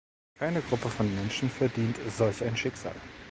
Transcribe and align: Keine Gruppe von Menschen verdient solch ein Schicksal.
Keine 0.33 0.61
Gruppe 0.63 0.89
von 0.89 1.13
Menschen 1.13 1.47
verdient 1.47 1.95
solch 2.09 2.43
ein 2.43 2.57
Schicksal. 2.57 2.95